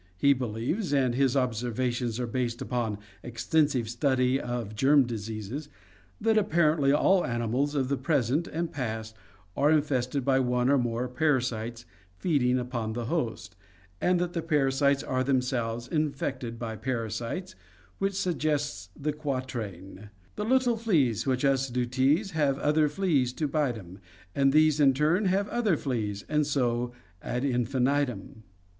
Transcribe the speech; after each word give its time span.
He 0.17 0.33
believes, 0.33 0.95
and 0.95 1.13
his 1.13 1.37
observations 1.37 2.19
are 2.19 2.25
based 2.25 2.59
upon 2.59 2.97
extensive 3.21 3.87
study 3.87 4.39
of 4.41 4.73
germ 4.75 5.03
diseases, 5.05 5.69
that 6.19 6.39
apparently 6.39 6.91
all 6.91 7.23
animals 7.23 7.75
of 7.75 7.87
the 7.87 7.97
present 7.97 8.47
and 8.47 8.71
past 8.71 9.15
are 9.55 9.69
infested 9.69 10.25
by 10.25 10.39
one 10.39 10.71
or 10.71 10.79
more 10.79 11.07
parasites 11.07 11.85
feeding 12.17 12.57
upon 12.57 12.93
the 12.93 13.05
host, 13.13 13.55
and 14.01 14.19
that 14.19 14.33
the 14.33 14.41
parasites 14.41 15.03
are 15.03 15.23
themselves 15.23 15.87
infected 15.87 16.57
by 16.57 16.75
parasites, 16.75 17.53
which 17.99 18.15
suggests 18.15 18.89
the 18.99 19.13
quatrain: 19.13 20.09
"The 20.35 20.45
little 20.45 20.77
fleas 20.77 21.27
which 21.27 21.45
us 21.45 21.69
do 21.69 21.85
tease 21.85 22.31
Have 22.31 22.57
other 22.57 22.89
fleas 22.89 23.33
to 23.33 23.47
bite 23.47 23.77
'em, 23.77 23.99
And 24.33 24.51
these 24.51 24.79
in 24.79 24.95
turn 24.95 25.25
have 25.25 25.47
other 25.49 25.77
fleas, 25.77 26.25
And 26.27 26.47
so— 26.47 26.91
ad 27.21 27.45
infinitum." 27.45 28.41